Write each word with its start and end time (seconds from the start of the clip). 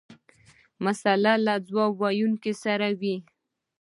مساله 0.85 1.33
له 1.45 1.53
ځواب 1.67 1.91
ویونکي 2.01 2.53
سره 2.63 2.87
وي. 2.99 3.15